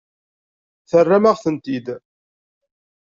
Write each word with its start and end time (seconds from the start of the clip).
Terram-aɣ-tent-id. 0.89 1.87